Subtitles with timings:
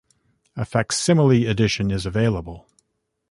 [0.55, 2.65] A facsimile edition is available.